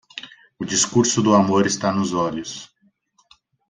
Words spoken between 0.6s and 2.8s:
discurso do amor está nos olhos.